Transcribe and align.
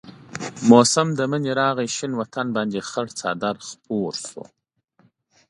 موسم 0.71 1.07
د 1.17 1.19
منی 1.31 1.51
راغي 1.61 1.87
شين 1.95 2.11
وطن 2.21 2.47
باندي 2.55 2.81
خړ 2.89 3.07
څادر 3.19 3.55
خور 3.85 4.13
شو 4.27 4.43